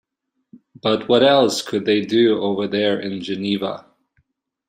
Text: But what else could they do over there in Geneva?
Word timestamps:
But 0.81 1.07
what 1.07 1.21
else 1.21 1.61
could 1.61 1.85
they 1.85 2.01
do 2.01 2.39
over 2.41 2.67
there 2.67 2.99
in 2.99 3.21
Geneva? 3.21 3.85